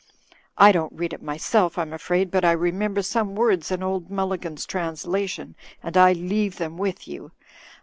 [0.57, 4.39] I don't read it myself, I'm afraid, but I remember some words in old Mulli
[4.41, 7.33] gan's translation; and I leave them with you.